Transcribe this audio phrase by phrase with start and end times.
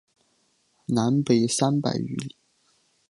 [0.87, 2.35] 南北三百余里。